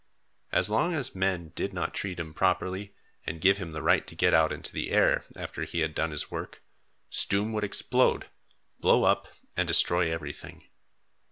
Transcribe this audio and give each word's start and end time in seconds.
As 0.51 0.67
long 0.67 0.95
as 0.95 1.13
men 1.13 1.49
did 1.49 1.73
not 1.75 1.93
treat 1.93 2.19
him 2.19 2.33
properly 2.33 2.95
and 3.23 3.39
give 3.39 3.59
him 3.59 3.71
the 3.71 3.83
right 3.83 4.07
to 4.07 4.15
get 4.15 4.33
out 4.33 4.51
into 4.51 4.73
the 4.73 4.89
air, 4.89 5.25
after 5.35 5.61
he 5.63 5.81
had 5.81 5.93
done 5.93 6.09
his 6.09 6.31
work, 6.31 6.63
Stoom 7.11 7.53
would 7.53 7.63
explode, 7.63 8.25
blow 8.79 9.03
up 9.03 9.27
and 9.55 9.67
destroy 9.67 10.11
everything. 10.11 10.63